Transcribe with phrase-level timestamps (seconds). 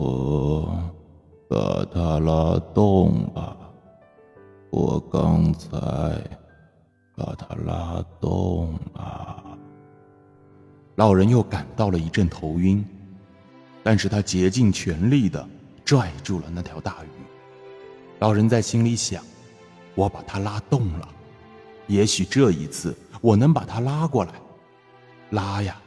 [0.00, 0.66] 我
[1.46, 3.54] 把它拉动了。
[4.70, 5.68] 我刚才
[7.14, 9.58] 把它拉动了。
[10.94, 12.82] 老人又感到了一阵头晕，
[13.82, 15.46] 但是他竭尽全力的
[15.84, 17.08] 拽住了那条大鱼。
[18.20, 19.22] 老人在心里想：
[19.94, 21.06] 我把它拉动了，
[21.88, 24.32] 也许这一次我能把它拉过来。
[25.28, 25.78] 拉呀，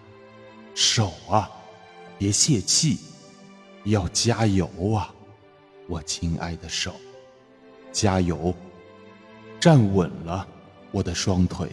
[0.75, 1.49] 手啊，
[2.19, 2.99] 别泄气，
[3.83, 5.13] 要加油啊，
[5.87, 6.93] 我亲爱的手，
[7.91, 8.53] 加油！
[9.59, 10.45] 站稳了，
[10.91, 11.69] 我的双腿。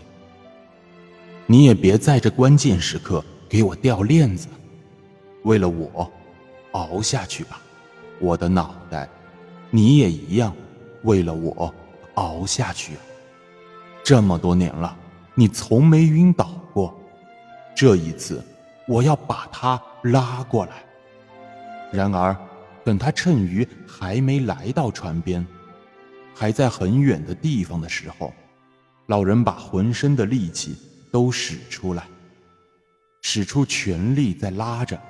[1.47, 4.49] 你也别在这关键时刻给我掉链子，
[5.43, 6.11] 为了我，
[6.73, 7.61] 熬下去吧，
[8.21, 9.09] 我的脑袋。
[9.71, 10.55] 你也一样，
[11.03, 11.73] 为了我，
[12.15, 12.95] 熬下去。
[14.03, 14.97] 这么多年了，
[15.35, 16.97] 你从没晕倒过。
[17.75, 18.45] 这一次，
[18.89, 20.85] 我要把他拉过来。
[21.93, 22.37] 然而，
[22.85, 25.45] 等他趁鱼还没来到船边，
[26.35, 28.33] 还在很远的地方的时候，
[29.07, 30.77] 老人把浑身的力气
[31.11, 32.07] 都使出来，
[33.23, 35.01] 使出全力在拉着，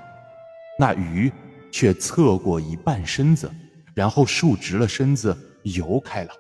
[0.78, 1.30] 那鱼
[1.70, 3.50] 却侧过一半身子，
[3.94, 6.30] 然后竖直了身子游开了。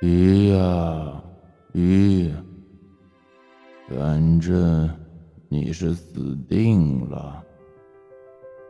[0.00, 1.22] 鱼呀，
[1.72, 2.32] 鱼，
[3.88, 4.88] 反正。
[5.50, 7.42] 你是死定了！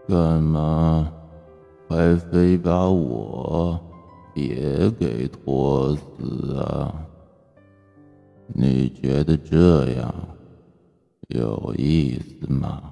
[0.09, 1.13] 干嘛
[1.87, 3.79] 还非把我
[4.35, 6.95] 也给拖死啊？
[8.47, 10.15] 你觉得这样
[11.29, 12.83] 有意思吗？